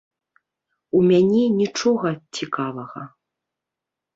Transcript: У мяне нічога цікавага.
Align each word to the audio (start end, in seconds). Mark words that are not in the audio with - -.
У 0.99 1.01
мяне 1.11 1.43
нічога 1.61 2.15
цікавага. 2.39 3.01